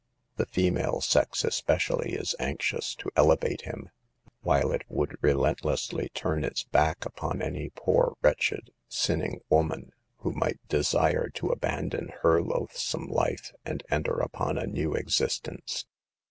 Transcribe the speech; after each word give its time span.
The 0.37 0.47
female 0.47 0.99
sex 1.01 1.43
especially 1.45 2.13
is 2.13 2.33
anxious 2.39 2.95
to 2.95 3.11
elevate 3.15 3.61
him, 3.65 3.91
while 4.41 4.71
it 4.71 4.81
would 4.89 5.15
relent 5.21 5.59
lessly 5.61 6.11
turn 6.15 6.43
its 6.43 6.63
back 6.63 7.05
upon 7.05 7.39
any 7.39 7.69
poor, 7.75 8.15
wretched, 8.23 8.71
sinning 8.89 9.41
woman, 9.47 9.91
who 10.21 10.31
might 10.31 10.57
desire 10.67 11.29
to 11.35 11.49
abandon 11.49 12.07
her 12.23 12.41
loathsome 12.41 13.09
life 13.09 13.53
and 13.63 13.83
enter 13.91 14.15
upon 14.19 14.57
a 14.57 14.65
new 14.65 14.95
exist 14.95 15.47
ence. 15.47 15.85